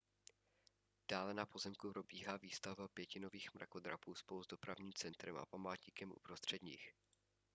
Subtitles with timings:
[1.11, 6.61] dále na pozemku probíhá výstavba pěti nových mrakodrapů spolu s dopravním centrem a památníkem uprostřed
[6.63, 6.93] nich